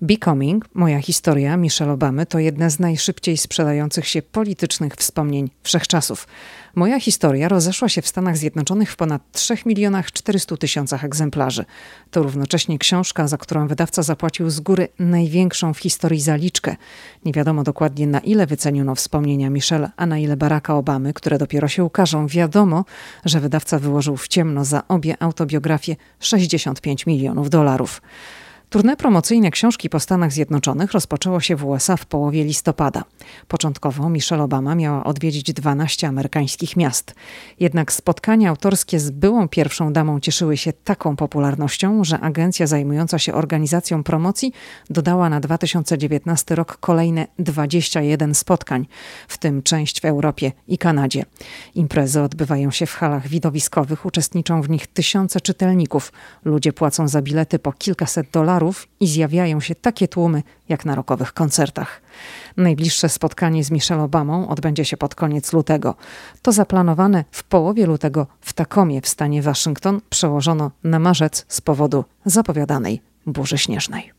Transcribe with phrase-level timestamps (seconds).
[0.00, 6.28] Becoming, moja historia Michelle Obamy, to jedna z najszybciej sprzedających się politycznych wspomnień wszechczasów.
[6.74, 11.64] Moja historia rozeszła się w Stanach Zjednoczonych w ponad 3 milionach 400 tysiącach egzemplarzy.
[12.10, 16.76] To równocześnie książka, za którą wydawca zapłacił z góry największą w historii zaliczkę.
[17.24, 21.68] Nie wiadomo dokładnie na ile wyceniono wspomnienia Michelle, a na ile Baracka Obamy, które dopiero
[21.68, 22.26] się ukażą.
[22.26, 22.84] Wiadomo,
[23.24, 28.02] że wydawca wyłożył w ciemno za obie autobiografie 65 milionów dolarów.
[28.70, 33.04] Tournée promocyjne książki po Stanach Zjednoczonych rozpoczęło się w USA w połowie listopada.
[33.48, 37.14] Początkowo Michelle Obama miała odwiedzić 12 amerykańskich miast.
[37.60, 43.34] Jednak spotkania autorskie z byłą pierwszą damą cieszyły się taką popularnością, że agencja zajmująca się
[43.34, 44.52] organizacją promocji
[44.90, 48.86] dodała na 2019 rok kolejne 21 spotkań,
[49.28, 51.24] w tym część w Europie i Kanadzie.
[51.74, 56.12] Imprezy odbywają się w halach widowiskowych, uczestniczą w nich tysiące czytelników.
[56.44, 60.94] Ludzie płacą za bilety po kilkaset dolarów dolarów i zjawiają się takie tłumy jak na
[60.94, 62.00] rokowych koncertach.
[62.56, 65.94] Najbliższe spotkanie z Michelle Obamą odbędzie się pod koniec lutego.
[66.42, 72.04] To zaplanowane w połowie lutego w Takomie w stanie Waszyngton przełożono na marzec z powodu
[72.24, 74.17] zapowiadanej burzy śnieżnej.